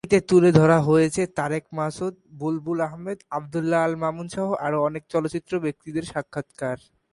[0.03, 6.05] এটিতে তুলে ধারা হয়েছে তারেক মাসুদ, বুলবুল আহমেদ, আব্দুল্লাহ আল মামুন-সহ আরও অনেক চলচ্চিত্র ব্যক্তিত্বদের
[6.11, 6.77] সাক্ষাৎকার।